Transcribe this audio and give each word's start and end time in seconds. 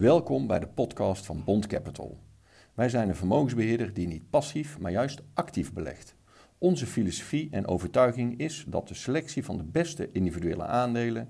Welkom 0.00 0.46
bij 0.46 0.58
de 0.58 0.66
podcast 0.66 1.26
van 1.26 1.42
Bond 1.44 1.66
Capital. 1.66 2.18
Wij 2.74 2.88
zijn 2.88 3.08
een 3.08 3.16
vermogensbeheerder 3.16 3.94
die 3.94 4.06
niet 4.06 4.30
passief, 4.30 4.78
maar 4.78 4.90
juist 4.90 5.20
actief 5.34 5.72
belegt. 5.72 6.14
Onze 6.58 6.86
filosofie 6.86 7.48
en 7.50 7.66
overtuiging 7.66 8.38
is 8.38 8.64
dat 8.68 8.88
de 8.88 8.94
selectie 8.94 9.44
van 9.44 9.56
de 9.56 9.62
beste 9.62 10.08
individuele 10.12 10.64
aandelen 10.66 11.28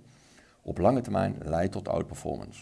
op 0.62 0.78
lange 0.78 1.00
termijn 1.00 1.36
leidt 1.44 1.72
tot 1.72 1.88
outperformance. 1.88 2.60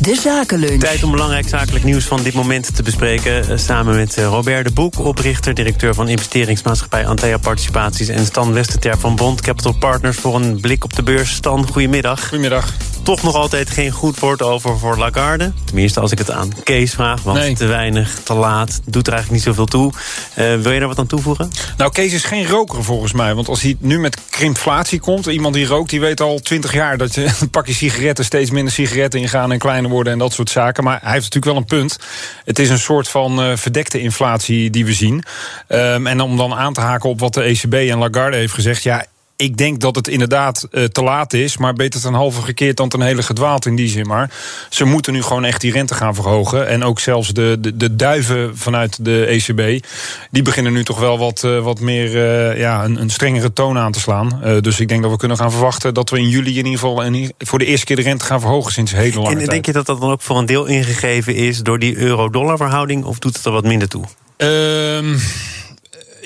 De 0.00 0.14
Zakenlunch. 0.14 0.80
Tijd 0.80 1.02
om 1.02 1.10
belangrijk 1.10 1.48
zakelijk 1.48 1.84
nieuws 1.84 2.04
van 2.04 2.22
dit 2.22 2.34
moment 2.34 2.76
te 2.76 2.82
bespreken. 2.82 3.48
Eh, 3.48 3.56
Samen 3.56 3.94
met 3.94 4.16
eh, 4.16 4.24
Robert 4.24 4.66
de 4.66 4.72
Boek, 4.72 4.98
oprichter, 4.98 5.54
directeur 5.54 5.94
van 5.94 6.08
investeringsmaatschappij 6.08 7.06
Antea 7.06 7.38
Participaties. 7.38 8.08
En 8.08 8.24
Stan 8.24 8.52
Westerter 8.52 8.98
van 8.98 9.16
Bond 9.16 9.40
Capital 9.40 9.74
Partners 9.78 10.16
voor 10.16 10.34
een 10.34 10.60
blik 10.60 10.84
op 10.84 10.96
de 10.96 11.02
beurs. 11.02 11.34
Stan, 11.34 11.66
goedemiddag. 11.66 12.28
Goedemiddag. 12.28 12.95
Toch 13.06 13.22
nog 13.22 13.34
altijd 13.34 13.70
geen 13.70 13.90
goed 13.90 14.18
woord 14.18 14.42
over 14.42 14.78
voor 14.78 14.98
Lagarde. 14.98 15.52
Tenminste, 15.64 16.00
als 16.00 16.12
ik 16.12 16.18
het 16.18 16.30
aan 16.30 16.52
Kees 16.62 16.92
vraag. 16.94 17.22
Want 17.22 17.38
Nee. 17.38 17.54
te 17.54 17.66
weinig, 17.66 18.20
te 18.22 18.34
laat, 18.34 18.80
doet 18.84 19.06
er 19.06 19.12
eigenlijk 19.12 19.30
niet 19.30 19.54
zoveel 19.54 19.66
toe. 19.66 19.92
Eh, 20.34 20.56
wil 20.56 20.72
je 20.72 20.78
daar 20.78 20.88
wat 20.88 20.98
aan 20.98 21.06
toevoegen? 21.06 21.50
Nou, 21.76 21.92
Kees 21.92 22.12
is 22.12 22.24
geen 22.24 22.46
roker 22.46 22.84
volgens 22.84 23.12
mij. 23.12 23.34
Want 23.34 23.48
als 23.48 23.62
hij 23.62 23.76
nu 23.78 23.98
met 23.98 24.18
krimpflatie 24.30 25.00
komt... 25.00 25.26
iemand 25.26 25.54
die 25.54 25.66
rookt, 25.66 25.90
die 25.90 26.00
weet 26.00 26.20
al 26.20 26.38
twintig 26.38 26.72
jaar... 26.72 26.98
dat 26.98 27.14
je 27.14 27.30
een 27.40 27.50
pakje 27.50 27.74
sigaretten 27.74 28.24
steeds 28.24 28.50
minder 28.50 28.72
sigaretten 28.72 29.20
ingaan... 29.20 29.52
en 29.52 29.58
kleiner 29.58 29.90
worden 29.90 30.12
en 30.12 30.18
dat 30.18 30.32
soort 30.32 30.50
zaken. 30.50 30.84
Maar 30.84 30.98
hij 31.02 31.12
heeft 31.12 31.34
natuurlijk 31.34 31.52
wel 31.52 31.56
een 31.56 31.80
punt. 31.80 31.98
Het 32.44 32.58
is 32.58 32.70
een 32.70 32.78
soort 32.78 33.08
van 33.08 33.42
eh, 33.42 33.56
verdekte 33.56 34.00
inflatie 34.00 34.70
die 34.70 34.84
we 34.84 34.92
zien. 34.92 35.24
Ehm, 35.68 36.06
en 36.06 36.20
om 36.20 36.36
dan 36.36 36.54
aan 36.54 36.72
te 36.72 36.80
haken 36.80 37.10
op 37.10 37.20
wat 37.20 37.34
de 37.34 37.42
ECB 37.42 37.74
en 37.74 37.98
Lagarde 37.98 38.36
heeft 38.36 38.54
gezegd... 38.54 38.82
ja. 38.82 39.04
Ik 39.36 39.56
denk 39.56 39.80
dat 39.80 39.96
het 39.96 40.08
inderdaad 40.08 40.68
eh, 40.70 40.84
te 40.84 41.02
laat 41.02 41.32
is, 41.32 41.56
maar 41.56 41.74
beter 41.74 42.00
ten 42.00 42.14
halve 42.14 42.42
gekeerd 42.42 42.76
dan 42.76 42.88
ten 42.88 43.00
hele 43.00 43.22
gedwaald 43.22 43.66
in 43.66 43.76
die 43.76 43.88
zin. 43.88 44.06
Maar 44.06 44.30
ze 44.70 44.84
moeten 44.84 45.12
nu 45.12 45.22
gewoon 45.22 45.44
echt 45.44 45.60
die 45.60 45.72
rente 45.72 45.94
gaan 45.94 46.14
verhogen. 46.14 46.68
En 46.68 46.84
ook 46.84 47.00
zelfs 47.00 47.28
de, 47.28 47.56
de, 47.60 47.76
de 47.76 47.96
duiven 47.96 48.58
vanuit 48.58 49.04
de 49.04 49.24
ECB, 49.26 49.84
die 50.30 50.42
beginnen 50.42 50.72
nu 50.72 50.84
toch 50.84 50.98
wel 50.98 51.18
wat, 51.18 51.44
eh, 51.44 51.58
wat 51.58 51.80
meer 51.80 52.06
eh, 52.06 52.58
ja, 52.58 52.84
een, 52.84 53.00
een 53.00 53.10
strengere 53.10 53.52
toon 53.52 53.78
aan 53.78 53.92
te 53.92 54.00
slaan. 54.00 54.40
Dus 54.60 54.80
ik 54.80 54.88
denk 54.88 55.02
dat 55.02 55.10
we 55.10 55.16
kunnen 55.16 55.36
gaan 55.36 55.50
verwachten 55.50 55.94
dat 55.94 56.10
we 56.10 56.18
in 56.18 56.28
juli 56.28 56.50
in 56.50 56.56
ieder 56.56 56.72
geval 56.72 57.04
voor 57.38 57.58
de 57.58 57.64
eerste 57.64 57.86
keer 57.86 57.96
de 57.96 58.02
rente 58.02 58.24
gaan 58.24 58.40
verhogen 58.40 58.72
sinds 58.72 58.92
een 58.92 58.98
hele 58.98 59.16
lange 59.16 59.28
En 59.30 59.36
tijd. 59.36 59.50
denk 59.50 59.66
je 59.66 59.72
dat 59.72 59.86
dat 59.86 60.00
dan 60.00 60.10
ook 60.10 60.22
voor 60.22 60.38
een 60.38 60.46
deel 60.46 60.64
ingegeven 60.66 61.34
is... 61.34 61.62
door 61.62 61.78
die 61.78 61.96
euro-dollar 61.96 62.56
verhouding, 62.56 63.04
of 63.04 63.18
doet 63.18 63.36
het 63.36 63.44
er 63.44 63.52
wat 63.52 63.64
minder 63.64 63.88
toe? 63.88 64.04
Ehm, 64.36 65.16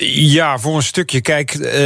ja, 0.09 0.59
voor 0.59 0.75
een 0.75 0.83
stukje. 0.83 1.21
Kijk, 1.21 1.53
eh, 1.53 1.83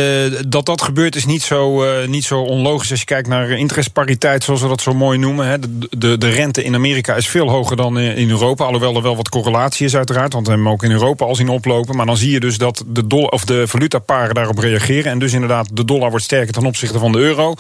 dat 0.47 0.65
dat 0.65 0.81
gebeurt 0.81 1.15
is 1.15 1.25
niet 1.25 1.41
zo, 1.41 1.83
eh, 1.83 2.07
niet 2.07 2.23
zo 2.23 2.41
onlogisch 2.41 2.91
als 2.91 2.99
je 2.99 3.05
kijkt 3.05 3.27
naar 3.27 3.49
interestpariteit, 3.49 4.43
zoals 4.43 4.61
we 4.61 4.67
dat 4.67 4.81
zo 4.81 4.93
mooi 4.93 5.17
noemen. 5.17 5.47
Hè. 5.47 5.59
De, 5.59 5.87
de, 5.97 6.17
de 6.17 6.29
rente 6.29 6.63
in 6.63 6.75
Amerika 6.75 7.15
is 7.15 7.27
veel 7.27 7.49
hoger 7.49 7.75
dan 7.75 7.99
in 7.99 8.29
Europa. 8.29 8.65
Alhoewel 8.65 8.95
er 8.95 9.01
wel 9.01 9.15
wat 9.15 9.29
correlatie 9.29 9.85
is, 9.85 9.95
uiteraard. 9.95 10.33
Want 10.33 10.47
we 10.47 10.53
hebben 10.53 10.71
ook 10.71 10.83
in 10.83 10.91
Europa 10.91 11.25
al 11.25 11.35
zien 11.35 11.49
oplopen. 11.49 11.95
Maar 11.95 12.05
dan 12.05 12.17
zie 12.17 12.31
je 12.31 12.39
dus 12.39 12.57
dat 12.57 12.83
de, 12.87 13.07
dollar, 13.07 13.29
of 13.29 13.45
de 13.45 13.67
valutaparen 13.67 14.35
daarop 14.35 14.57
reageren. 14.57 15.11
En 15.11 15.19
dus 15.19 15.33
inderdaad, 15.33 15.69
de 15.73 15.85
dollar 15.85 16.09
wordt 16.09 16.25
sterker 16.25 16.53
ten 16.53 16.65
opzichte 16.65 16.99
van 16.99 17.11
de 17.11 17.19
euro. 17.19 17.53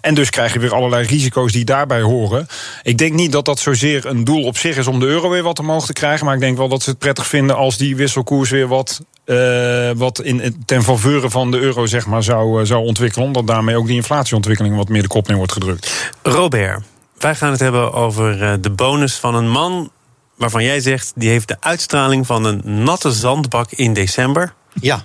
En 0.00 0.14
dus 0.14 0.30
krijg 0.30 0.52
je 0.52 0.58
weer 0.58 0.74
allerlei 0.74 1.06
risico's 1.06 1.52
die 1.52 1.64
daarbij 1.64 2.00
horen. 2.00 2.46
Ik 2.82 2.98
denk 2.98 3.12
niet 3.12 3.32
dat 3.32 3.44
dat 3.44 3.58
zozeer 3.58 4.06
een 4.06 4.24
doel 4.24 4.44
op 4.44 4.56
zich 4.56 4.76
is 4.76 4.86
om 4.86 5.00
de 5.00 5.06
euro 5.06 5.28
weer 5.28 5.42
wat 5.42 5.58
omhoog 5.58 5.86
te 5.86 5.92
krijgen. 5.92 6.24
Maar 6.24 6.34
ik 6.34 6.40
denk 6.40 6.56
wel 6.56 6.68
dat 6.68 6.82
ze 6.82 6.90
het 6.90 6.98
prettig 6.98 7.26
vinden 7.26 7.56
als 7.56 7.76
die 7.76 7.96
wisselkoers 7.96 8.50
weer 8.50 8.68
wat 8.68 9.00
eh, 9.24 9.90
wat 9.96 10.20
in, 10.20 10.62
ten 10.66 10.82
faveur 10.82 11.30
van 11.30 11.50
de 11.50 11.58
euro 11.58 11.86
zeg 11.86 12.06
maar, 12.06 12.22
zou, 12.22 12.60
eh, 12.60 12.66
zou 12.66 12.84
ontwikkelen. 12.84 13.26
Omdat 13.26 13.46
daarmee 13.46 13.76
ook 13.76 13.86
die 13.86 13.96
inflatieontwikkeling 13.96 14.76
wat 14.76 14.88
meer 14.88 15.02
de 15.02 15.08
kop 15.08 15.28
in 15.28 15.36
wordt 15.36 15.52
gedrukt. 15.52 16.12
Robert, 16.22 16.82
wij 17.18 17.34
gaan 17.34 17.50
het 17.50 17.60
hebben 17.60 17.92
over 17.92 18.42
eh, 18.42 18.52
de 18.60 18.70
bonus 18.70 19.14
van 19.14 19.34
een 19.34 19.50
man... 19.50 19.90
waarvan 20.36 20.64
jij 20.64 20.80
zegt, 20.80 21.12
die 21.14 21.28
heeft 21.28 21.48
de 21.48 21.56
uitstraling 21.60 22.26
van 22.26 22.44
een 22.44 22.62
natte 22.64 23.12
zandbak 23.12 23.70
in 23.70 23.92
december. 23.92 24.54
Ja. 24.80 25.02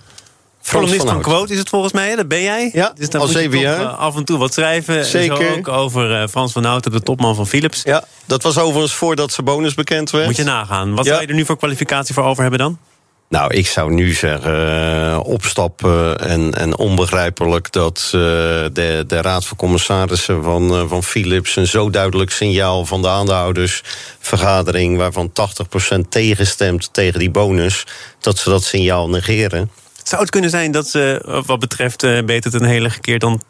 Columnist 0.69 1.07
van. 1.09 1.21
Quote 1.21 1.53
is 1.53 1.59
het 1.59 1.69
volgens 1.69 1.93
mij, 1.93 2.15
dat 2.15 2.27
ben 2.27 2.41
jij. 2.41 2.69
Ja, 2.73 2.93
dus 2.95 3.09
dan 3.09 3.21
al 3.21 3.27
moet 3.27 3.35
je 3.35 3.41
zeven 3.41 3.53
toch, 3.61 3.67
jaar. 3.69 3.81
eh, 3.81 3.97
af 3.97 4.15
en 4.15 4.25
toe 4.25 4.37
wat 4.37 4.53
schrijven. 4.53 5.05
Zeker. 5.05 5.37
Zo 5.37 5.57
ook 5.57 5.67
over 5.67 6.21
eh, 6.21 6.27
Frans 6.27 6.51
van 6.51 6.63
Houten, 6.63 6.91
de 6.91 7.01
topman 7.01 7.35
van 7.35 7.47
Philips. 7.47 7.81
Ja, 7.83 8.03
dat 8.25 8.43
was 8.43 8.57
overigens 8.57 8.93
voordat 8.93 9.31
zijn 9.31 9.45
bonus 9.45 9.73
bekend 9.73 10.09
werd. 10.09 10.25
Moet 10.25 10.35
je 10.35 10.43
nagaan. 10.43 10.95
Wat 10.95 11.05
Ja. 11.05 11.11
zou 11.11 11.21
je 11.21 11.27
er 11.27 11.33
nu 11.35 11.45
voor 11.45 11.57
kwalificatie 11.57 12.13
voor 12.13 12.23
over 12.23 12.41
hebben 12.41 12.59
dan? 12.59 12.77
Nou, 13.29 13.53
ik 13.53 13.67
zou 13.67 13.93
nu 13.93 14.13
zeggen, 14.13 15.11
eh, 15.11 15.19
opstappen 15.23 16.19
en, 16.19 16.53
en 16.53 16.77
onbegrijpelijk 16.77 17.71
dat 17.71 18.03
eh, 18.05 18.11
de, 18.11 19.03
de 19.07 19.21
Raad 19.21 19.45
van 19.45 19.57
Commissarissen 19.57 20.43
van, 20.43 20.69
eh, 20.69 20.83
van 20.87 21.03
Philips 21.03 21.55
een 21.55 21.67
zo 21.67 21.89
duidelijk 21.89 22.31
signaal 22.31 22.85
van 22.85 23.01
de 23.01 23.07
aandeelhoudersvergadering, 23.07 24.97
waarvan 24.97 25.31
80% 25.31 26.09
tegenstemt 26.09 26.93
tegen 26.93 27.19
die 27.19 27.31
bonus, 27.31 27.85
dat 28.19 28.37
ze 28.37 28.49
dat 28.49 28.63
signaal 28.63 29.09
negeren. 29.09 29.71
Zou 30.03 30.21
het 30.21 30.31
kunnen 30.31 30.49
zijn 30.49 30.71
dat 30.71 30.87
ze, 30.87 31.21
wat 31.45 31.59
betreft 31.59 32.25
beter 32.25 32.51
ten 32.51 32.63
hele 32.63 32.89
gekeerd 32.89 33.21
dan 33.21 33.41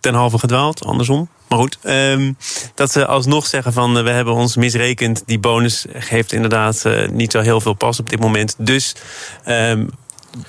ten 0.00 0.14
halve 0.14 0.38
gedwaald, 0.38 0.84
andersom? 0.84 1.28
Maar 1.48 1.58
goed, 1.58 1.78
ehm, 1.82 2.32
dat 2.74 2.92
ze 2.92 3.06
alsnog 3.06 3.46
zeggen 3.46 3.72
van 3.72 3.98
eh, 3.98 4.04
we 4.04 4.10
hebben 4.10 4.34
ons 4.34 4.56
misrekend. 4.56 5.22
Die 5.26 5.38
bonus 5.38 5.86
geeft 5.92 6.32
inderdaad 6.32 6.84
eh, 6.84 7.08
niet 7.08 7.32
zo 7.32 7.40
heel 7.40 7.60
veel 7.60 7.74
pas 7.74 8.00
op 8.00 8.10
dit 8.10 8.20
moment. 8.20 8.54
Dus 8.58 8.94
ehm, 9.44 9.86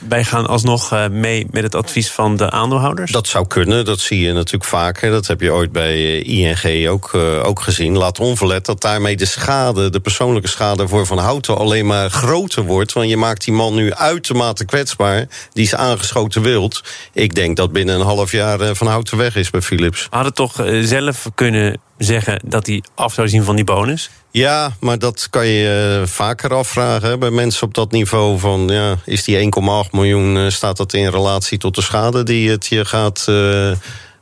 wij 0.08 0.24
gaan 0.24 0.48
alsnog 0.48 0.92
eh, 0.92 1.08
mee 1.08 1.48
met 1.52 1.64
het 1.64 1.76
advies 1.76 2.12
van 2.12 2.38
de 2.38 2.50
aandeelhouders. 2.50 3.12
Dat 3.12 3.28
zou 3.28 3.48
kunnen, 3.48 3.86
dat 3.86 4.00
zie 4.00 4.22
je 4.22 4.34
natuurlijk 4.34 4.64
vaker. 4.64 5.12
Dat 5.12 5.28
heb 5.28 5.42
je 5.42 5.52
ooit 5.52 5.72
bij 5.72 5.94
eh, 5.94 6.28
ING 6.28 6.88
ook, 6.88 7.14
eh, 7.14 7.46
ook 7.46 7.62
gezien. 7.62 7.98
Laat 7.98 8.20
onverlet 8.20 8.66
dat 8.66 8.82
daarmee 8.82 9.18
de 9.18 9.26
schade, 9.26 9.90
de 9.90 10.00
persoonlijke 10.00 10.50
schade 10.50 10.88
voor 10.88 11.06
Van 11.06 11.18
Houten 11.18 11.58
alleen 11.58 11.86
maar 11.86 12.10
groter 12.10 12.64
wordt. 12.64 12.94
Want 12.94 13.10
je 13.10 13.18
maakt 13.18 13.46
die 13.46 13.54
man 13.54 13.76
nu 13.76 13.94
uitermate 13.94 14.66
kwetsbaar. 14.66 15.28
Die 15.54 15.64
is 15.64 15.76
aangeschoten 15.76 16.42
wild. 16.42 16.84
Ik 17.14 17.36
denk 17.36 17.58
dat 17.58 17.72
binnen 17.72 17.96
een 17.96 18.06
half 18.06 18.32
jaar 18.32 18.76
Van 18.76 18.88
Houten 18.88 19.18
weg 19.18 19.36
is 19.36 19.50
bij 19.50 19.62
Philips. 19.62 20.08
Hadden 20.10 20.34
toch 20.34 20.66
zelf 20.82 21.26
kunnen 21.36 21.80
zeggen 21.98 22.42
dat 22.46 22.66
hij 22.66 22.84
af 22.96 23.14
zou 23.14 23.28
zien 23.30 23.44
van 23.44 23.56
die 23.56 23.66
bonus. 23.66 24.10
Ja, 24.38 24.72
maar 24.80 25.00
dat 25.00 25.28
kan 25.30 25.48
je 25.48 26.00
eh, 26.02 26.08
vaker 26.08 26.54
afvragen 26.54 27.20
bij 27.20 27.30
mensen 27.30 27.68
op 27.68 27.74
dat 27.74 27.92
niveau. 27.92 28.40
Van, 28.40 28.68
ja, 28.68 28.96
is 29.06 29.24
die 29.24 29.52
1,8 29.86 29.92
miljoen, 29.92 30.38
eh, 30.38 30.50
staat 30.50 30.78
dat 30.78 30.94
in 30.94 31.10
relatie 31.10 31.58
tot 31.58 31.76
de 31.76 31.82
schade 31.82 32.24
die 32.24 32.50
het 32.50 32.68
je 32.68 32.86
gaat 32.86 33.20
eh, 33.20 33.72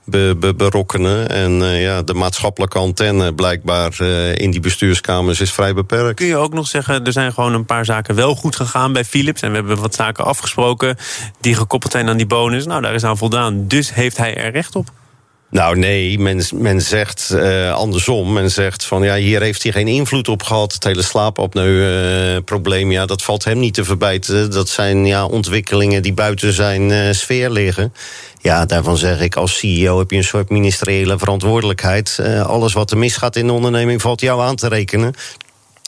be- 0.03 0.35
be- 0.39 0.53
berokkenen? 0.55 1.29
En 1.29 1.51
ja, 1.63 2.01
de 2.01 2.13
maatschappelijke 2.13 2.77
antenne 2.77 3.33
blijkbaar 3.33 4.01
in 4.33 4.51
die 4.51 4.59
bestuurskamers 4.59 5.41
is 5.41 5.51
vrij 5.51 5.73
beperkt. 5.73 6.15
Kun 6.15 6.27
je 6.27 6.37
ook 6.37 6.53
nog 6.53 6.67
zeggen, 6.67 7.05
er 7.05 7.11
zijn 7.11 7.33
gewoon 7.33 7.53
een 7.53 7.65
paar 7.65 7.85
zaken 7.85 8.15
wel 8.15 8.35
goed 8.35 8.55
gegaan 8.55 8.93
bij 8.93 9.05
Philips. 9.05 9.41
En 9.41 9.49
we 9.49 9.55
hebben 9.55 9.79
wat 9.81 9.95
zaken 9.95 10.25
afgesproken 10.25 10.97
die 11.41 11.55
gekoppeld 11.55 11.91
zijn 11.91 12.09
aan 12.09 12.17
die 12.17 12.27
bonus. 12.27 12.65
Nou, 12.65 12.81
daar 12.81 12.93
is 12.93 13.03
aan 13.03 13.17
voldaan. 13.17 13.67
Dus 13.67 13.93
heeft 13.93 14.17
hij 14.17 14.35
er 14.37 14.51
recht 14.51 14.75
op. 14.75 14.91
Nou 15.49 15.77
nee, 15.77 16.19
men, 16.19 16.43
men 16.53 16.81
zegt 16.81 17.29
eh, 17.29 17.73
andersom. 17.73 18.33
Men 18.33 18.51
zegt 18.51 18.85
van 18.85 19.03
ja, 19.03 19.15
hier 19.15 19.41
heeft 19.41 19.63
hij 19.63 19.71
geen 19.71 19.87
invloed 19.87 20.27
op 20.27 20.43
gehad. 20.43 20.73
Het 20.73 20.83
hele 20.83 21.01
slaapapneu-probleem, 21.01 22.91
ja, 22.91 23.05
dat 23.05 23.23
valt 23.23 23.43
hem 23.43 23.59
niet 23.59 23.73
te 23.73 23.83
verbijten. 23.83 24.51
Dat 24.51 24.69
zijn 24.69 25.05
ja, 25.05 25.25
ontwikkelingen 25.25 26.01
die 26.01 26.13
buiten 26.13 26.53
zijn 26.53 26.91
eh, 26.91 27.11
sfeer 27.11 27.49
liggen. 27.49 27.93
Ja, 28.41 28.65
daarvan 28.65 28.97
zeg 28.97 29.21
ik, 29.21 29.35
als 29.35 29.57
CEO 29.57 29.99
heb 29.99 30.11
je 30.11 30.17
een 30.17 30.23
soort 30.23 30.49
ministeriële 30.49 31.17
verantwoordelijkheid. 31.17 32.17
Eh, 32.21 32.45
alles 32.45 32.73
wat 32.73 32.91
er 32.91 32.97
misgaat 32.97 33.35
in 33.35 33.47
de 33.47 33.53
onderneming 33.53 34.01
valt 34.01 34.21
jou 34.21 34.41
aan 34.41 34.55
te 34.55 34.67
rekenen. 34.67 35.13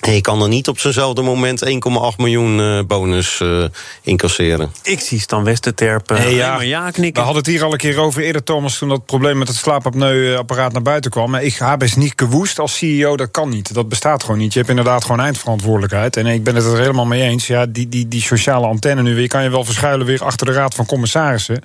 Je 0.05 0.21
kan 0.21 0.41
er 0.41 0.47
niet 0.47 0.67
op 0.67 0.79
zo'nzelfde 0.79 1.21
moment 1.21 1.65
1,8 1.65 1.71
miljoen 2.17 2.59
eh, 2.59 2.79
bonus 2.87 3.39
eh, 3.39 3.63
incasseren. 4.01 4.71
Ik 4.83 4.99
zie 4.99 5.19
Stan 5.19 5.43
Westerterp 5.43 6.11
uh, 6.11 6.37
ja. 6.37 6.55
maar 6.55 6.65
ja 6.65 6.85
We 6.85 6.91
knikken. 6.91 7.23
hadden 7.23 7.41
het 7.43 7.51
hier 7.51 7.63
al 7.63 7.71
een 7.71 7.77
keer 7.77 7.99
over 7.99 8.21
eerder, 8.21 8.43
Thomas, 8.43 8.77
toen 8.77 8.89
dat 8.89 9.05
probleem 9.05 9.37
met 9.37 9.47
het 9.47 9.57
slaapapneuapparaat 9.57 10.73
naar 10.73 10.81
buiten 10.81 11.11
kwam. 11.11 11.31
Maar 11.31 11.43
ik 11.43 11.55
heb 11.55 11.81
es 11.81 11.95
niet 11.95 12.13
gewoest 12.15 12.59
als 12.59 12.77
CEO, 12.77 13.17
dat 13.17 13.31
kan 13.31 13.49
niet. 13.49 13.73
Dat 13.73 13.89
bestaat 13.89 14.23
gewoon 14.23 14.37
niet. 14.37 14.53
Je 14.53 14.59
hebt 14.59 14.71
inderdaad 14.71 15.01
gewoon 15.01 15.19
eindverantwoordelijkheid. 15.19 16.17
En 16.17 16.25
ik 16.25 16.43
ben 16.43 16.55
het 16.55 16.65
er 16.65 16.79
helemaal 16.79 17.05
mee 17.05 17.21
eens. 17.21 17.47
Ja, 17.47 17.65
die, 17.65 17.89
die, 17.89 18.07
die 18.07 18.21
sociale 18.21 18.67
antenne 18.67 19.01
nu 19.01 19.15
weer, 19.15 19.27
kan 19.27 19.43
je 19.43 19.49
wel 19.49 19.63
verschuilen 19.63 20.05
weer 20.05 20.23
achter 20.23 20.45
de 20.45 20.53
raad 20.53 20.75
van 20.75 20.85
commissarissen. 20.85 21.61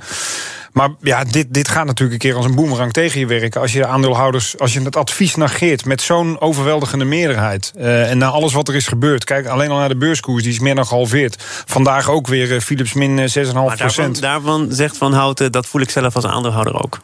Maar 0.73 0.89
ja, 1.01 1.25
dit, 1.25 1.55
dit 1.55 1.69
gaat 1.69 1.87
natuurlijk 1.87 2.13
een 2.13 2.29
keer 2.29 2.37
als 2.37 2.45
een 2.45 2.55
boemerang 2.55 2.93
tegen 2.93 3.21
je 3.21 3.27
werken. 3.27 3.61
Als 3.61 3.73
je 3.73 3.79
de 3.79 3.87
aandeelhouders, 3.87 4.59
als 4.59 4.73
je 4.73 4.83
het 4.83 4.97
advies 4.97 5.35
negeert 5.35 5.85
met 5.85 6.01
zo'n 6.03 6.41
overweldigende 6.41 7.05
meerderheid. 7.05 7.73
eh, 7.77 8.11
en 8.11 8.19
na 8.19 8.27
alles 8.27 8.53
wat 8.53 8.69
er 8.69 8.75
is 8.75 8.87
gebeurd. 8.87 9.25
Kijk 9.25 9.47
alleen 9.47 9.71
al 9.71 9.79
naar 9.79 9.89
de 9.89 9.97
beurskoers, 9.97 10.43
die 10.43 10.53
is 10.53 10.59
meer 10.59 10.75
dan 10.75 10.87
gehalveerd. 10.87 11.37
Vandaag 11.67 12.11
ook 12.11 12.27
weer 12.27 12.55
eh, 12.55 12.61
Philips 12.61 12.93
min 12.93 13.19
eh, 13.19 13.47
6,5 13.47 13.53
Maar 13.53 13.77
daarvan, 13.77 14.13
daarvan 14.21 14.67
zegt 14.71 14.97
Van 14.97 15.13
Houten, 15.13 15.53
dat 15.53 15.67
voel 15.67 15.81
ik 15.81 15.91
zelf 15.91 16.15
als 16.15 16.27
aandeelhouder 16.27 16.83
ook. 16.83 16.99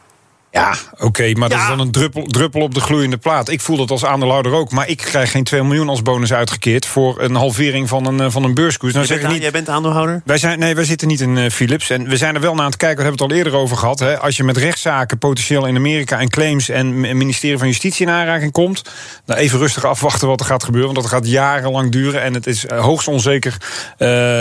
Ja, 0.51 0.75
oké, 0.97 1.33
maar 1.33 1.49
dat 1.49 1.59
is 1.59 1.67
dan 1.67 1.79
een 1.79 1.91
druppel, 1.91 2.23
druppel 2.23 2.61
op 2.61 2.73
de 2.73 2.79
gloeiende 2.79 3.17
plaat. 3.17 3.49
Ik 3.49 3.61
voel 3.61 3.77
dat 3.77 3.91
als 3.91 4.05
aandeelhouder 4.05 4.51
ook. 4.51 4.71
Maar 4.71 4.87
ik 4.87 4.97
krijg 4.97 5.31
geen 5.31 5.43
2 5.43 5.63
miljoen 5.63 5.89
als 5.89 6.01
bonus 6.01 6.33
uitgekeerd... 6.33 6.85
voor 6.85 7.21
een 7.21 7.35
halvering 7.35 7.89
van 7.89 8.05
een, 8.05 8.19
eh, 8.19 8.29
van 8.29 8.43
een 8.43 8.53
beurskoers. 8.53 8.93
Nou 8.93 9.05
Jij 9.05 9.15
zeg 9.15 9.23
bent, 9.23 9.33
niet... 9.33 9.43
jij 9.43 9.51
bent 9.51 9.69
aandeelhouder? 9.69 10.21
Wij 10.25 10.37
zijn, 10.37 10.59
nee, 10.59 10.75
wij 10.75 10.83
zitten 10.83 11.07
niet 11.07 11.21
in 11.21 11.37
eh, 11.37 11.49
Philips. 11.49 11.89
En 11.89 12.07
we 12.07 12.17
zijn 12.17 12.35
er 12.35 12.41
wel 12.41 12.53
naar 12.53 12.63
aan 12.63 12.69
het 12.69 12.77
kijken, 12.77 12.97
we 12.97 13.03
hebben 13.03 13.21
het 13.21 13.31
al 13.31 13.37
eerder 13.37 13.53
over 13.53 13.77
gehad. 13.77 13.99
Hè. 13.99 14.19
Als 14.19 14.37
je 14.37 14.43
met 14.43 14.57
rechtszaken 14.57 15.17
potentieel 15.17 15.65
in 15.65 15.75
Amerika 15.75 16.19
en 16.19 16.29
claims 16.29 16.69
en 16.69 16.87
het 16.87 17.15
ministerie 17.15 17.57
van 17.57 17.67
Justitie 17.67 18.05
in 18.05 18.11
aanraking 18.11 18.51
komt. 18.51 18.81
Nou, 19.25 19.39
even 19.39 19.59
rustig 19.59 19.85
afwachten 19.85 20.27
wat 20.27 20.39
er 20.39 20.45
gaat 20.45 20.63
gebeuren. 20.63 20.93
Want 20.93 21.03
dat 21.05 21.13
gaat 21.13 21.27
jarenlang 21.29 21.91
duren. 21.91 22.21
En 22.21 22.33
het 22.33 22.47
is 22.47 22.65
eh, 22.65 22.79
hoogst 22.79 23.07
onzeker 23.07 23.57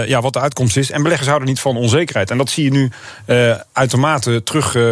ja, 0.07 0.21
wat 0.21 0.33
de 0.33 0.41
uitkomst 0.41 0.77
is. 0.77 0.91
En 0.91 1.03
beleggers 1.03 1.29
houden 1.29 1.49
niet 1.49 1.61
van 1.61 1.77
onzekerheid. 1.77 2.31
En 2.31 2.39
dat 2.39 2.51
zie 2.51 2.65
je 2.65 2.71
nu 2.71 2.91
uitermate 3.73 4.43
terug 4.43 4.75
eh, 4.75 4.83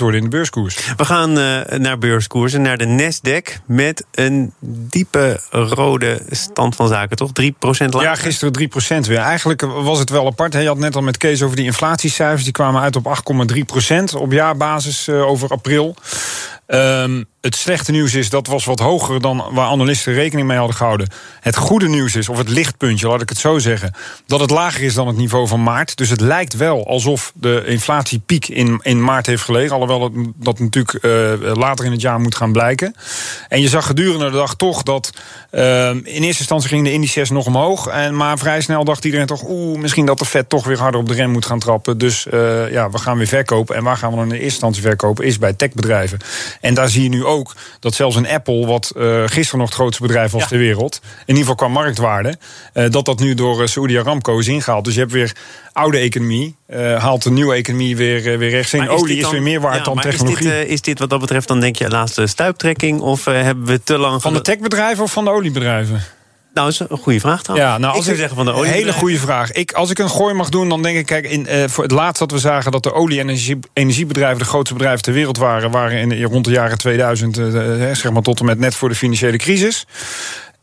worden 0.00 0.20
in 0.20 0.30
de 0.30 0.36
beurskoers. 0.36 0.92
We 0.96 1.04
gaan 1.04 1.38
eh, 1.38 1.78
naar 1.78 1.98
beurskoersen, 1.98 2.62
naar 2.62 2.78
de 2.78 2.86
Nasdaq... 2.86 3.64
met 3.66 4.04
een 4.10 4.52
diepe 4.60 5.40
rode 5.50 6.22
stand 6.30 6.76
van 6.76 6.88
zaken, 6.88 7.16
toch? 7.16 7.30
3% 7.42 7.52
lager? 7.54 8.02
Ja, 8.02 8.14
gisteren 8.14 8.70
3% 9.04 9.06
weer. 9.06 9.18
Eigenlijk 9.18 9.60
was 9.60 9.98
het 9.98 10.10
wel 10.10 10.26
apart. 10.26 10.52
hè. 10.52 10.60
Je 10.60 10.66
had 10.66 10.78
net 10.78 10.96
al 10.96 11.02
met 11.02 11.16
Kees 11.16 11.42
over 11.42 11.56
die 11.56 11.64
inflatiecijfers. 11.64 12.44
Die 12.44 12.52
kwamen 12.52 12.82
uit 12.82 12.96
op 12.96 13.22
8,3% 14.14 14.16
op 14.16 14.32
jaarbasis 14.32 15.08
eh, 15.08 15.28
over 15.28 15.48
april. 15.48 15.96
Ehm, 16.70 17.22
het 17.40 17.56
slechte 17.56 17.92
nieuws 17.92 18.14
is, 18.14 18.30
dat 18.30 18.46
was 18.46 18.64
wat 18.64 18.78
hoger 18.78 19.20
dan 19.20 19.44
waar 19.52 19.68
analisten 19.68 20.12
rekening 20.12 20.48
mee 20.48 20.56
hadden 20.56 20.76
gehouden. 20.76 21.08
Het 21.40 21.56
goede 21.56 21.88
nieuws 21.88 22.16
is, 22.16 22.28
of 22.28 22.38
het 22.38 22.48
lichtpuntje, 22.48 23.08
laat 23.08 23.22
ik 23.22 23.28
het 23.28 23.38
zo 23.38 23.58
zeggen, 23.58 23.94
dat 24.26 24.40
het 24.40 24.50
lager 24.50 24.82
is 24.82 24.94
dan 24.94 25.06
het 25.06 25.16
niveau 25.16 25.48
van 25.48 25.62
maart. 25.62 25.96
Dus 25.96 26.10
het 26.10 26.20
lijkt 26.20 26.56
wel 26.56 26.86
alsof 26.86 27.32
de 27.34 27.62
inflatiepiek 27.66 28.48
in, 28.48 28.80
in 28.82 29.04
maart 29.04 29.26
heeft 29.26 29.42
gelegen. 29.42 29.72
Alhoewel 29.72 30.12
dat 30.36 30.58
natuurlijk 30.58 30.94
eh, 30.94 31.54
later 31.54 31.84
in 31.84 31.90
het 31.90 32.00
jaar 32.00 32.20
moet 32.20 32.34
gaan 32.34 32.52
blijken. 32.52 32.94
En 33.48 33.60
je 33.60 33.68
zag 33.68 33.86
gedurende 33.86 34.30
de 34.30 34.36
dag 34.36 34.56
toch 34.56 34.82
dat 34.82 35.12
ehm, 35.50 35.96
in 35.96 36.22
eerste 36.22 36.38
instantie 36.38 36.68
gingen 36.68 36.84
de 36.84 36.92
indices 36.92 37.30
nog 37.30 37.46
omhoog. 37.46 37.86
En, 37.86 38.16
maar 38.16 38.38
vrij 38.38 38.60
snel 38.60 38.84
dacht 38.84 39.04
iedereen 39.04 39.26
toch, 39.26 39.42
oeh, 39.48 39.78
misschien 39.78 40.06
dat 40.06 40.18
de 40.18 40.24
Fed 40.24 40.48
toch 40.48 40.66
weer 40.66 40.78
harder 40.78 41.00
op 41.00 41.08
de 41.08 41.14
rem 41.14 41.30
moet 41.30 41.46
gaan 41.46 41.58
trappen. 41.58 41.98
Dus 41.98 42.26
eh, 42.26 42.72
ja, 42.72 42.90
we 42.90 42.98
gaan 42.98 43.16
weer 43.16 43.26
verkopen. 43.26 43.76
En 43.76 43.84
waar 43.84 43.96
gaan 43.96 44.10
we 44.10 44.16
dan 44.16 44.24
in 44.24 44.32
eerste 44.32 44.44
instantie 44.46 44.82
verkopen? 44.82 45.24
Is 45.24 45.38
bij 45.38 45.52
techbedrijven. 45.52 46.18
En 46.60 46.74
daar 46.74 46.88
zie 46.88 47.02
je 47.02 47.08
nu 47.08 47.24
ook 47.24 47.54
dat 47.80 47.94
zelfs 47.94 48.16
een 48.16 48.28
Apple, 48.28 48.66
wat 48.66 48.92
eh, 48.96 49.22
gisteren 49.26 49.58
nog 49.58 49.68
het 49.68 49.78
grootste 49.78 50.02
bedrijf 50.02 50.32
was 50.32 50.48
ter 50.48 50.58
wereld, 50.58 51.00
in 51.02 51.10
ieder 51.26 51.40
geval 51.40 51.54
qua 51.54 51.68
marktwaarde, 51.68 52.38
eh, 52.72 52.90
dat 52.90 53.04
dat 53.04 53.20
nu 53.20 53.34
door 53.34 53.60
eh, 53.60 53.66
Saudi 53.66 53.98
Aramco 53.98 54.38
is 54.38 54.48
ingehaald. 54.48 54.84
Dus 54.84 54.94
je 54.94 55.00
hebt 55.00 55.12
weer 55.12 55.36
oude 55.72 55.98
economie, 55.98 56.56
haalt 56.98 57.22
de 57.22 57.30
nieuwe 57.30 57.54
economie 57.54 57.96
weer, 57.96 58.38
weer 58.38 58.50
rechts 58.50 58.72
in. 58.72 58.88
Olie 58.88 59.16
is, 59.16 59.22
dan- 59.22 59.32
weer 59.32 59.42
meer 59.42 59.60
waard 59.60 59.76
ja, 59.76 59.82
dan 59.82 59.94
maar 59.94 60.04
technologie. 60.04 60.46
Is 60.46 60.56
dit, 60.58 60.68
is 60.68 60.80
dit 60.80 60.98
wat 60.98 61.10
dat 61.10 61.20
betreft 61.20 61.48
dan 61.48 61.60
denk 61.60 61.76
je 61.76 61.88
laatste 61.88 62.26
stuiptrekking? 62.26 63.00
Of 63.00 63.24
hebben 63.24 63.64
we 63.64 63.82
te 63.82 63.98
lang... 63.98 64.22
van 64.22 64.32
de 64.32 64.40
techbedrijven 64.40 65.04
of 65.04 65.12
van 65.12 65.24
de 65.24 65.30
oliebedrijven? 65.30 66.02
Nou, 66.54 66.68
is 66.68 66.78
een 66.78 66.98
goede 66.98 67.20
vraag 67.20 67.42
dan. 67.42 67.56
Ja, 67.56 67.78
nou, 67.78 67.90
ik 67.90 67.96
als 67.96 68.04
zou 68.04 68.16
zeggen 68.16 68.36
van 68.36 68.44
de 68.44 68.50
Een 68.50 68.56
olie. 68.56 68.70
hele 68.70 68.92
goede 68.92 69.18
vraag. 69.18 69.52
Ik, 69.52 69.72
als 69.72 69.90
ik 69.90 69.98
een 69.98 70.10
gooi 70.10 70.34
mag 70.34 70.48
doen, 70.48 70.68
dan 70.68 70.82
denk 70.82 70.98
ik, 70.98 71.06
kijk, 71.06 71.24
in, 71.30 71.46
eh, 71.46 71.68
voor 71.68 71.82
het 71.84 71.92
laatst 71.92 72.18
dat 72.18 72.30
we 72.30 72.38
zagen 72.38 72.72
dat 72.72 72.82
de 72.82 72.92
olie- 72.92 73.20
en 73.20 73.28
energie, 73.28 73.58
energiebedrijven 73.72 74.38
de 74.38 74.44
grootste 74.44 74.74
bedrijven 74.74 75.02
ter 75.02 75.12
wereld 75.12 75.36
waren, 75.36 75.70
waren 75.70 75.98
in, 75.98 76.22
rond 76.24 76.44
de 76.44 76.50
jaren 76.50 76.78
2000, 76.78 77.38
eh, 77.38 77.90
eh, 77.90 77.96
zeg 77.96 78.12
maar 78.12 78.22
tot 78.22 78.40
en 78.40 78.46
met 78.46 78.58
net 78.58 78.74
voor 78.74 78.88
de 78.88 78.94
financiële 78.94 79.36
crisis. 79.36 79.86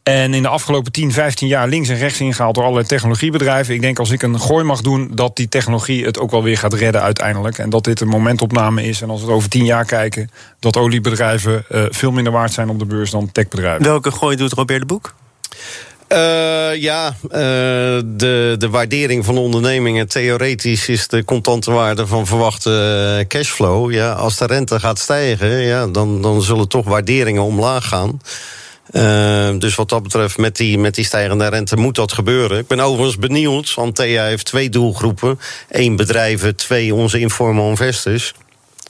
En 0.03 0.33
in 0.33 0.41
de 0.41 0.47
afgelopen 0.47 0.91
10, 0.91 1.11
15 1.11 1.47
jaar 1.47 1.67
links 1.67 1.89
en 1.89 1.97
rechts 1.97 2.19
ingehaald 2.19 2.55
door 2.55 2.63
allerlei 2.63 2.87
technologiebedrijven. 2.87 3.73
Ik 3.73 3.81
denk 3.81 3.99
als 3.99 4.11
ik 4.11 4.21
een 4.23 4.39
gooi 4.39 4.63
mag 4.63 4.81
doen, 4.81 5.11
dat 5.13 5.35
die 5.35 5.49
technologie 5.49 6.05
het 6.05 6.19
ook 6.19 6.31
wel 6.31 6.43
weer 6.43 6.57
gaat 6.57 6.73
redden 6.73 7.01
uiteindelijk. 7.01 7.57
En 7.57 7.69
dat 7.69 7.83
dit 7.83 8.01
een 8.01 8.07
momentopname 8.07 8.83
is. 8.83 9.01
En 9.01 9.09
als 9.09 9.23
we 9.23 9.31
over 9.31 9.49
10 9.49 9.65
jaar 9.65 9.85
kijken, 9.85 10.29
dat 10.59 10.77
oliebedrijven 10.77 11.65
eh, 11.69 11.83
veel 11.89 12.11
minder 12.11 12.33
waard 12.33 12.53
zijn 12.53 12.69
op 12.69 12.79
de 12.79 12.85
beurs 12.85 13.11
dan 13.11 13.31
techbedrijven. 13.31 13.83
Welke 13.83 14.11
gooi 14.11 14.35
doet 14.35 14.53
Robert 14.53 14.79
de 14.79 14.85
Boek? 14.85 15.13
Eh, 16.07 16.75
ja, 16.75 17.15
eh, 17.29 17.39
de, 18.05 18.55
de 18.57 18.69
waardering 18.69 19.25
van 19.25 19.37
ondernemingen. 19.37 20.07
Theoretisch 20.07 20.89
is 20.89 21.07
de 21.07 21.23
contante 21.23 21.71
waarde 21.71 22.07
van 22.07 22.25
verwachte 22.27 22.71
eh, 23.19 23.27
cashflow. 23.27 23.91
Ja, 23.91 24.11
als 24.11 24.37
de 24.37 24.45
rente 24.45 24.79
gaat 24.79 24.99
stijgen, 24.99 25.49
ja, 25.49 25.87
dan, 25.87 26.21
dan 26.21 26.41
zullen 26.41 26.67
toch 26.67 26.85
waarderingen 26.85 27.43
omlaag 27.43 27.87
gaan. 27.87 28.21
Dus 29.59 29.75
wat 29.75 29.89
dat 29.89 30.03
betreft, 30.03 30.37
met 30.37 30.55
die, 30.55 30.77
met 30.77 30.95
die 30.95 31.05
stijgende 31.05 31.47
rente 31.47 31.77
moet 31.77 31.95
dat 31.95 32.11
gebeuren. 32.11 32.57
Ik 32.57 32.67
ben 32.67 32.79
overigens 32.79 33.17
benieuwd. 33.17 33.73
Antea 33.75 34.23
heeft 34.23 34.45
twee 34.45 34.69
doelgroepen: 34.69 35.39
één 35.69 35.95
bedrijven, 35.95 36.55
twee 36.55 36.93
onze 36.93 37.19
informal 37.19 37.69
investors. 37.69 38.33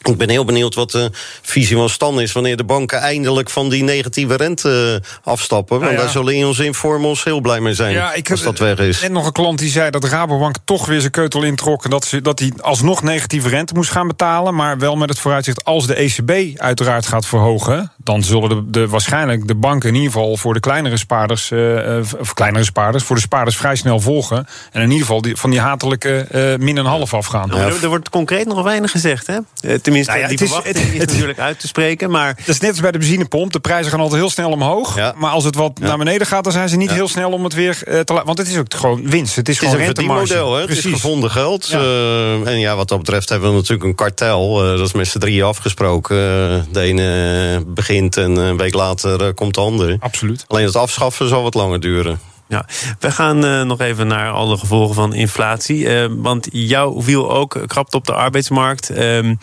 Ik 0.07 0.17
ben 0.17 0.29
heel 0.29 0.45
benieuwd 0.45 0.75
wat 0.75 0.91
de 0.91 1.09
visie 1.41 1.75
van 1.75 1.89
Stan 1.89 2.21
is... 2.21 2.31
wanneer 2.31 2.57
de 2.57 2.63
banken 2.63 2.99
eindelijk 2.99 3.49
van 3.49 3.69
die 3.69 3.83
negatieve 3.83 4.35
rente 4.35 5.01
afstappen. 5.23 5.79
Want 5.79 5.91
ja. 5.91 5.97
daar 5.97 6.09
zullen 6.09 6.35
in 6.35 6.45
onze 6.45 6.65
informals 6.65 7.23
heel 7.23 7.39
blij 7.39 7.59
mee 7.59 7.73
zijn 7.73 7.93
Ja, 7.93 8.13
ik 8.13 8.31
als 8.31 8.39
heb 8.43 8.55
dat 8.55 8.77
weg 8.77 8.87
is. 8.87 9.01
net 9.01 9.11
nog 9.11 9.25
een 9.25 9.31
klant 9.31 9.59
die 9.59 9.69
zei 9.69 9.89
dat 9.89 10.01
de 10.01 10.07
Rabobank 10.07 10.55
toch 10.65 10.85
weer 10.85 10.99
zijn 10.99 11.11
keutel 11.11 11.43
introk... 11.43 11.83
en 11.83 11.89
dat, 11.89 12.05
ze, 12.05 12.21
dat 12.21 12.39
hij 12.39 12.53
alsnog 12.61 13.03
negatieve 13.03 13.49
rente 13.49 13.73
moest 13.73 13.91
gaan 13.91 14.07
betalen... 14.07 14.55
maar 14.55 14.77
wel 14.77 14.95
met 14.95 15.09
het 15.09 15.19
vooruitzicht 15.19 15.63
als 15.63 15.87
de 15.87 15.95
ECB 15.95 16.59
uiteraard 16.59 17.05
gaat 17.07 17.25
verhogen... 17.25 17.91
dan 17.97 18.23
zullen 18.23 18.49
de, 18.49 18.69
de, 18.69 18.87
waarschijnlijk 18.87 19.47
de 19.47 19.55
banken 19.55 19.89
in 19.89 19.95
ieder 19.95 20.11
geval 20.11 20.37
voor 20.37 20.53
de 20.53 20.59
kleinere 20.59 20.97
spaarders... 20.97 21.51
eh, 21.51 21.97
eh, 21.97 22.05
of 22.19 22.33
kleinere 22.33 22.63
spaarders, 22.63 23.03
voor 23.03 23.15
de 23.15 23.21
spaarders 23.21 23.57
vrij 23.57 23.75
snel 23.75 23.99
volgen... 23.99 24.47
en 24.71 24.81
in 24.81 24.89
ieder 24.89 25.05
geval 25.05 25.21
die, 25.21 25.35
van 25.35 25.49
die 25.49 25.59
hatelijke 25.59 26.17
eh, 26.17 26.55
min 26.57 26.77
een 26.77 26.85
half 26.85 27.13
afgaan. 27.13 27.49
Nou, 27.49 27.61
er, 27.61 27.83
er 27.83 27.89
wordt 27.89 28.09
concreet 28.09 28.47
nog 28.47 28.63
weinig 28.63 28.91
gezegd, 28.91 29.27
hè? 29.27 29.37
Eh, 29.61 29.79
Tenminste, 30.05 30.11
Nou 30.11 30.21
ja, 30.23 30.27
die 30.27 30.37
het 30.37 30.41
is- 30.41 30.53
verwachting 30.53 30.85
het- 30.85 30.93
is 30.93 30.99
het- 31.01 31.11
natuurlijk 31.11 31.39
uit 31.39 31.59
te 31.59 31.67
spreken. 31.67 32.09
Maar 32.11 32.35
Dat 32.35 32.47
is 32.55 32.59
net 32.59 32.69
als 32.69 32.79
bij 32.79 32.91
de 32.91 32.97
benzinepomp. 32.97 33.51
De 33.53 33.59
prijzen 33.59 33.91
gaan 33.91 33.99
altijd 33.99 34.19
heel 34.21 34.29
snel 34.29 34.51
omhoog. 34.51 34.95
Ja. 34.95 35.13
Maar 35.17 35.31
als 35.31 35.43
het 35.43 35.55
wat 35.55 35.79
naar 35.79 35.97
beneden 35.97 36.27
gaat, 36.27 36.43
dan 36.43 36.53
zijn 36.53 36.69
ze 36.69 36.75
niet 36.77 36.91
heel 36.91 37.07
snel 37.07 37.31
om 37.31 37.43
het 37.43 37.53
weer 37.53 37.77
eh, 37.83 37.99
te 37.99 38.13
laten. 38.13 38.25
Want 38.25 38.37
het 38.37 38.47
is 38.47 38.57
ook 38.57 38.73
gewoon 38.73 39.09
winst. 39.09 39.35
Het 39.35 39.49
is 39.49 39.55
Het 39.55 39.63
is 39.63 39.69
gewoon 39.69 39.79
een 39.79 39.85
verdienmodel, 39.95 40.53
hè? 40.53 40.61
het 40.61 40.69
is 40.69 40.79
Precies. 40.79 41.01
gevonden 41.01 41.31
geld. 41.31 41.67
Ja. 41.67 41.79
Eh, 41.79 42.47
en 42.47 42.59
ja, 42.59 42.75
wat 42.75 42.87
dat 42.87 42.97
betreft 42.97 43.29
hebben 43.29 43.49
we 43.49 43.55
natuurlijk 43.55 43.83
een 43.83 43.95
kartel. 43.95 44.63
Eh, 44.63 44.77
dat 44.77 44.87
is 44.87 44.93
met 44.93 45.07
z'n 45.07 45.19
drieën 45.19 45.43
afgesproken. 45.43 46.15
Eh, 46.17 46.55
de 46.71 46.79
ene 46.81 47.63
begint 47.67 48.17
en 48.17 48.35
een 48.35 48.57
week 48.57 48.73
later 48.73 49.33
komt 49.33 49.53
de 49.53 49.61
ander. 49.61 49.97
Absoluut. 49.99 50.45
Alleen 50.47 50.65
het 50.65 50.75
afschaffen 50.75 51.27
zal 51.27 51.43
wat 51.43 51.53
langer 51.53 51.79
duren. 51.79 52.19
ja, 52.49 52.65
we 52.99 53.11
gaan 53.11 53.45
eh, 53.45 53.61
nog 53.61 53.79
even 53.79 54.07
naar 54.07 54.31
alle 54.31 54.57
gevolgen 54.57 54.95
van 54.95 55.13
inflatie. 55.13 55.87
Eh, 55.89 56.05
want 56.11 56.47
jouw 56.51 57.01
wiel 57.03 57.31
ook 57.31 57.57
krapt 57.67 57.93
op 57.93 58.05
de 58.05 58.13
arbeidsmarkt. 58.13 58.89
Ehm, 58.89 59.35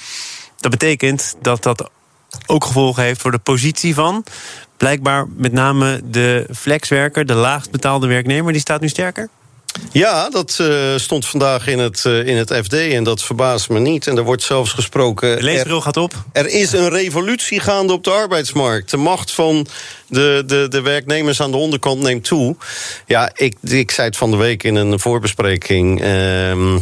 dat 0.64 0.78
betekent 0.78 1.37
dat 1.43 1.62
dat 1.62 1.90
ook 2.46 2.64
gevolgen 2.64 3.02
heeft 3.02 3.20
voor 3.20 3.31
de 3.31 3.38
positie 3.38 3.94
van... 3.94 4.25
blijkbaar 4.76 5.26
met 5.37 5.52
name 5.52 6.00
de 6.05 6.46
flexwerker, 6.55 7.26
de 7.26 7.34
laagst 7.34 7.70
betaalde 7.70 8.06
werknemer... 8.06 8.52
die 8.52 8.61
staat 8.61 8.81
nu 8.81 8.88
sterker? 8.88 9.28
Ja, 9.93 10.28
dat 10.28 10.58
eh, 10.61 10.96
stond 10.96 11.26
vandaag 11.26 11.66
in 11.66 11.78
het, 11.78 12.05
eh, 12.05 12.26
in 12.26 12.37
het 12.37 12.52
FD 12.62 12.72
en 12.72 13.05
dat 13.05 13.22
verbaast 13.22 13.69
me 13.69 13.78
niet. 13.78 14.06
En 14.06 14.16
er 14.16 14.22
wordt 14.25 14.43
zelfs 14.43 14.72
gesproken... 14.72 15.28
De 15.31 15.37
er- 15.37 15.43
leesbril 15.43 15.81
gaat 15.81 15.96
op. 15.96 16.14
Er 16.32 16.46
is 16.46 16.72
een 16.72 16.88
revolutie 16.88 17.60
gaande 17.60 17.93
op 17.93 18.05
de 18.05 18.10
arbeidsmarkt. 18.10 18.90
De 18.90 18.96
macht 18.96 19.31
van 19.32 19.67
de, 20.06 20.43
de, 20.46 20.67
de 20.69 20.81
werknemers 20.81 21.40
aan 21.40 21.50
de 21.50 21.56
onderkant 21.56 22.00
neemt 22.00 22.25
toe. 22.25 22.56
Ja, 23.06 23.31
ik, 23.34 23.56
ik 23.62 23.91
zei 23.91 24.06
het 24.06 24.17
van 24.17 24.31
de 24.31 24.36
week 24.36 24.62
in 24.62 24.74
een 24.74 25.00
voorbespreking. 25.00 26.03
ehm, 26.03 26.79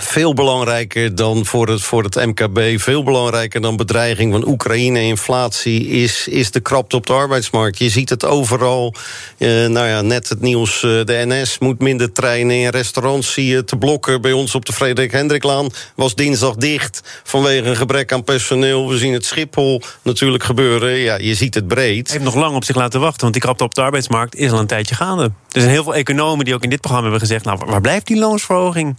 veel 0.00 0.34
belangrijker 0.34 1.14
dan 1.14 1.46
voor 1.46 1.68
het, 1.68 1.82
voor 1.82 2.02
het 2.02 2.14
MKB, 2.14 2.80
veel 2.80 3.02
belangrijker 3.02 3.60
dan 3.60 3.76
bedreiging 3.76 4.32
van 4.32 4.48
Oekraïne 4.48 5.00
inflatie, 5.00 5.86
is, 5.86 6.28
is 6.28 6.50
de 6.50 6.60
krapte 6.60 6.96
op 6.96 7.06
de 7.06 7.12
arbeidsmarkt. 7.12 7.78
Je 7.78 7.88
ziet 7.88 8.10
het 8.10 8.24
overal. 8.24 8.94
Eh, 9.38 9.48
nou 9.48 9.88
ja, 9.88 10.00
net 10.00 10.28
het 10.28 10.40
nieuws: 10.40 10.82
eh, 10.82 10.90
de 10.90 11.24
NS 11.26 11.58
moet 11.58 11.80
minder 11.80 12.12
treinen 12.12 12.56
in 12.56 12.68
restaurants. 12.68 13.32
Zie 13.32 13.64
te 13.64 13.76
blokken 13.76 14.20
bij 14.20 14.32
ons 14.32 14.54
op 14.54 14.66
de 14.66 14.72
Frederik 14.72 15.12
Hendriklaan. 15.12 15.68
Was 15.94 16.14
dinsdag 16.14 16.54
dicht 16.54 17.20
vanwege 17.24 17.68
een 17.68 17.76
gebrek 17.76 18.12
aan 18.12 18.24
personeel. 18.24 18.88
We 18.88 18.98
zien 18.98 19.12
het 19.12 19.24
Schiphol 19.24 19.82
natuurlijk 20.02 20.44
gebeuren. 20.44 20.90
Ja, 20.90 21.18
je 21.18 21.34
ziet 21.34 21.54
het 21.54 21.68
breed. 21.68 22.10
heeft 22.10 22.24
nog 22.24 22.34
lang 22.34 22.56
op 22.56 22.64
zich 22.64 22.76
laten 22.76 23.00
wachten. 23.00 23.20
Want 23.20 23.32
die 23.32 23.42
krapte 23.42 23.64
op 23.64 23.74
de 23.74 23.82
arbeidsmarkt 23.82 24.34
is 24.34 24.50
al 24.50 24.58
een 24.58 24.66
tijdje 24.66 24.94
gaande. 24.94 25.24
Er 25.24 25.60
zijn 25.60 25.72
heel 25.72 25.82
veel 25.82 25.94
economen 25.94 26.44
die 26.44 26.54
ook 26.54 26.62
in 26.62 26.70
dit 26.70 26.80
programma 26.80 27.10
hebben 27.10 27.26
gezegd... 27.28 27.44
nou, 27.44 27.58
waar 27.66 27.80
blijft 27.80 28.06
die 28.06 28.18
loonsverhoging? 28.18 28.96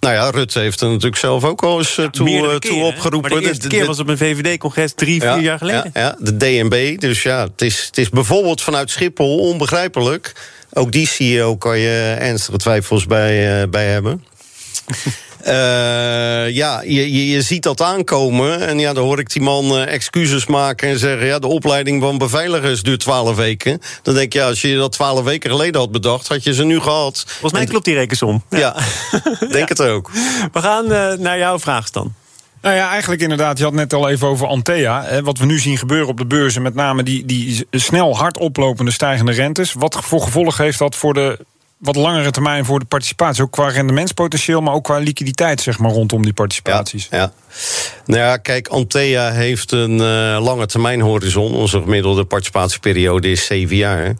Nou 0.00 0.14
ja, 0.14 0.30
Rutte 0.30 0.58
heeft 0.58 0.80
er 0.80 0.88
natuurlijk 0.88 1.16
zelf 1.16 1.44
ook 1.44 1.62
al 1.62 1.78
eens 1.78 1.98
eh, 1.98 2.06
toe, 2.06 2.48
eh, 2.48 2.56
toe 2.56 2.82
opgeroepen. 2.82 3.30
Maar 3.30 3.40
de 3.40 3.46
eerste 3.46 3.68
keer 3.68 3.86
was 3.86 3.98
op 3.98 4.08
een 4.08 4.18
VVD-congres 4.18 4.92
drie, 4.94 5.20
vier 5.20 5.40
jaar 5.40 5.58
geleden. 5.58 5.90
Ja, 5.94 6.00
ja, 6.00 6.16
de 6.18 6.36
DNB. 6.36 7.00
Dus 7.00 7.22
ja, 7.22 7.42
het 7.42 7.62
is, 7.62 7.86
het 7.86 7.98
is 7.98 8.08
bijvoorbeeld 8.08 8.62
vanuit 8.62 8.90
Schiphol 8.90 9.38
onbegrijpelijk. 9.38 10.32
Ook 10.72 10.92
die 10.92 11.06
CEO 11.06 11.56
kan 11.56 11.78
je 11.78 12.16
ernstige 12.18 12.58
twijfels 12.58 13.06
bij, 13.06 13.60
eh, 13.62 13.68
bij 13.68 13.86
hebben. 13.86 14.24
Eh, 15.48 16.54
ja, 16.54 16.82
je, 16.82 17.12
je, 17.12 17.30
je 17.30 17.42
ziet 17.42 17.62
dat 17.62 17.82
aankomen. 17.82 18.66
En 18.66 18.78
ja, 18.78 18.92
dan 18.92 19.04
hoor 19.04 19.18
ik 19.18 19.32
die 19.32 19.42
man 19.42 19.64
eh, 19.64 19.92
excuses 19.92 20.46
maken 20.46 20.88
en 20.88 20.98
zeggen... 20.98 21.26
ja, 21.26 21.38
de 21.38 21.46
opleiding 21.46 22.02
van 22.02 22.18
beveiligers 22.18 22.82
duurt 22.82 23.00
twaalf 23.00 23.36
weken. 23.36 23.80
Dan 24.02 24.14
denk 24.14 24.32
je, 24.32 24.38
ja, 24.38 24.46
als 24.46 24.60
je 24.60 24.76
dat 24.76 24.92
twaalf 24.92 25.24
weken 25.24 25.50
geleden 25.50 25.80
had 25.80 25.90
bedacht... 25.90 26.28
had 26.28 26.44
je 26.44 26.54
ze 26.54 26.64
nu 26.64 26.80
gehad. 26.80 27.24
Volgens 27.26 27.52
mij 27.52 27.64
klopt 27.64 27.84
die 27.84 27.94
rekensom. 27.94 28.42
Ja, 28.48 28.76
denk 29.50 29.68
het 29.68 29.82
ook. 29.82 30.10
We 30.52 30.60
gaan 30.60 30.92
eh, 30.92 31.18
naar 31.18 31.38
jouw 31.38 31.58
vraag, 31.58 31.86
Stan. 31.86 32.14
Nou 32.62 32.74
ja, 32.76 32.90
eigenlijk 32.90 33.22
inderdaad. 33.22 33.58
Je 33.58 33.64
had 33.64 33.72
net 33.72 33.92
al 33.92 34.08
even 34.08 34.28
over 34.28 34.46
Antea. 34.46 35.04
Hè, 35.04 35.22
wat 35.22 35.38
we 35.38 35.46
nu 35.46 35.58
zien 35.58 35.78
gebeuren 35.78 36.08
op 36.08 36.18
de 36.18 36.26
beurzen, 36.26 36.62
met 36.62 36.74
name 36.74 37.02
die, 37.02 37.24
die 37.24 37.66
snel 37.70 38.16
hard 38.16 38.38
oplopende 38.38 38.90
stijgende 38.90 39.32
rentes. 39.32 39.72
Wat 39.72 39.98
voor 40.02 40.20
gevolg 40.20 40.56
heeft 40.56 40.78
dat 40.78 40.96
voor 40.96 41.14
de 41.14 41.38
wat 41.78 41.96
langere 41.96 42.30
termijn 42.30 42.64
voor 42.64 42.78
de 42.78 42.84
participatie? 42.84 43.42
Ook 43.42 43.50
qua 43.50 43.68
rendementspotentieel, 43.68 44.60
maar 44.60 44.74
ook 44.74 44.84
qua 44.84 44.98
liquiditeit, 44.98 45.60
zeg 45.60 45.78
maar, 45.78 45.90
rondom 45.90 46.22
die 46.22 46.32
participaties. 46.32 47.08
Ja, 47.10 47.18
ja. 47.18 47.32
Nou 48.04 48.20
ja, 48.20 48.36
kijk, 48.36 48.68
Antea 48.68 49.30
heeft 49.30 49.72
een 49.72 49.98
uh, 49.98 50.38
lange 50.40 50.66
termijn 50.66 51.00
horizon. 51.00 51.54
Onze 51.54 51.80
gemiddelde 51.80 52.24
participatieperiode 52.24 53.30
is 53.30 53.46
zeven 53.46 53.76
jaar. 53.76 54.16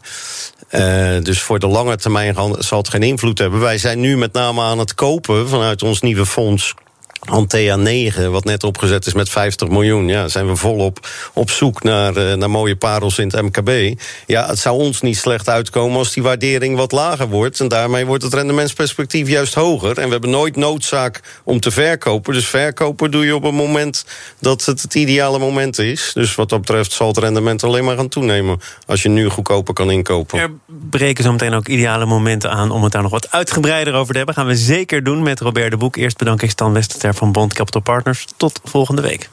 Uh, 0.71 1.23
dus 1.23 1.41
voor 1.41 1.59
de 1.59 1.67
lange 1.67 1.95
termijn 1.97 2.35
zal 2.59 2.77
het 2.77 2.89
geen 2.89 3.03
invloed 3.03 3.37
hebben. 3.37 3.59
Wij 3.59 3.77
zijn 3.77 3.99
nu 3.99 4.17
met 4.17 4.33
name 4.33 4.61
aan 4.61 4.79
het 4.79 4.93
kopen 4.93 5.49
vanuit 5.49 5.83
ons 5.83 6.01
nieuwe 6.01 6.25
fonds 6.25 6.73
Antea 7.19 7.75
9, 7.75 8.31
wat 8.31 8.43
net 8.43 8.63
opgezet 8.63 9.05
is 9.05 9.13
met 9.13 9.29
50 9.29 9.69
miljoen. 9.69 10.07
Ja, 10.07 10.27
zijn 10.27 10.47
we 10.47 10.55
volop 10.55 11.07
op 11.33 11.49
zoek 11.49 11.83
naar, 11.83 12.17
uh, 12.17 12.33
naar 12.33 12.49
mooie 12.49 12.75
parels 12.75 13.17
in 13.17 13.27
het 13.27 13.41
MKB. 13.41 14.01
Ja, 14.25 14.47
het 14.47 14.59
zou 14.59 14.77
ons 14.77 15.01
niet 15.01 15.17
slecht 15.17 15.49
uitkomen 15.49 15.97
als 15.97 16.13
die 16.13 16.23
waardering 16.23 16.75
wat 16.75 16.91
lager 16.91 17.27
wordt. 17.27 17.59
En 17.59 17.67
daarmee 17.67 18.05
wordt 18.05 18.23
het 18.23 18.33
rendementsperspectief 18.33 19.27
juist 19.27 19.53
hoger. 19.53 19.97
En 19.97 20.05
we 20.05 20.11
hebben 20.11 20.29
nooit 20.29 20.55
noodzaak 20.55 21.21
om 21.43 21.59
te 21.59 21.71
verkopen. 21.71 22.33
Dus 22.33 22.47
verkopen 22.47 23.11
doe 23.11 23.25
je 23.25 23.35
op 23.35 23.43
het 23.43 23.53
moment 23.53 24.05
dat 24.39 24.65
het 24.65 24.81
het 24.81 24.95
ideale 24.95 25.39
moment 25.39 25.79
is. 25.79 26.11
Dus 26.13 26.35
wat 26.35 26.49
dat 26.49 26.59
betreft 26.59 26.91
zal 26.91 27.07
het 27.07 27.17
rendement 27.17 27.63
alleen 27.63 27.83
maar 27.83 27.95
gaan 27.95 28.09
toenemen. 28.09 28.59
Als 28.85 29.01
je 29.03 29.09
nu 29.09 29.29
goedkoper 29.29 29.73
kan 29.73 29.91
inkopen. 29.91 30.39
Er 30.39 30.51
breken 30.89 31.23
zo 31.23 31.31
meteen 31.31 31.53
ook 31.53 31.67
ideale 31.67 32.05
momenten 32.05 32.51
aan 32.51 32.71
om 32.71 32.83
het 32.83 32.91
daar 32.91 33.01
nog 33.01 33.11
wat 33.11 33.31
uitgebreider 33.31 33.93
over 33.93 34.11
te 34.11 34.17
hebben. 34.17 34.35
Gaan 34.35 34.45
we 34.47 34.55
zeker 34.55 35.03
doen 35.03 35.23
met 35.23 35.39
Robert 35.39 35.71
de 35.71 35.77
Boek. 35.77 35.95
Eerst 35.95 36.17
bedank 36.17 36.41
ik 36.41 36.49
Stan 36.49 36.73
Westerter 36.73 37.08
van 37.13 37.31
Bond 37.31 37.53
Capital 37.53 37.81
Partners. 37.81 38.27
Tot 38.37 38.59
volgende 38.63 39.01
week. 39.01 39.29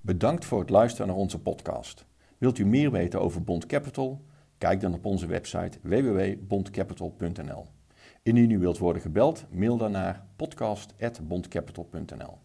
Bedankt 0.00 0.44
voor 0.44 0.60
het 0.60 0.70
luisteren 0.70 1.06
naar 1.06 1.16
onze 1.16 1.38
podcast. 1.38 2.04
Wilt 2.38 2.58
u 2.58 2.66
meer 2.66 2.90
weten 2.90 3.20
over 3.20 3.42
Bond 3.42 3.66
Capital? 3.66 4.24
Kijk 4.58 4.80
dan 4.80 4.94
op 4.94 5.04
onze 5.04 5.26
website 5.26 5.78
www.bondcapital.nl. 5.82 7.66
Indien 8.22 8.50
u 8.50 8.58
wilt 8.58 8.78
worden 8.78 9.02
gebeld, 9.02 9.44
mail 9.50 9.76
dan 9.76 9.90
naar 9.90 10.26
podcast.bondcapital.nl. 10.36 12.38